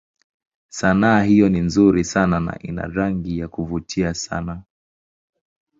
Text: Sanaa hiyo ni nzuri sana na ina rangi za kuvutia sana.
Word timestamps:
Sanaa 0.69 1.21
hiyo 1.23 1.49
ni 1.49 1.59
nzuri 1.59 2.03
sana 2.03 2.39
na 2.39 2.59
ina 2.59 2.87
rangi 2.87 3.39
za 3.41 3.47
kuvutia 3.47 4.13
sana. 4.13 4.63